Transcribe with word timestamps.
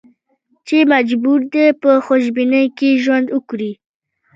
چې 0.67 0.77
مجبور 0.93 1.39
دي 1.53 1.65
په 1.81 1.91
خوشبینۍ 2.05 2.65
کې 2.77 2.89
ژوند 3.03 3.27
وکړي. 3.31 3.71